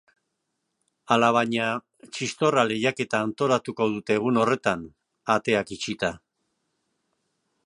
Alabaina, 1.15 1.67
txistorra 2.17 2.65
lehiaketa 2.71 3.21
antolatuko 3.27 3.91
dute 3.93 4.19
egun 4.23 4.43
horretan, 4.45 4.85
ateak 5.39 5.79
itxita. 5.79 6.15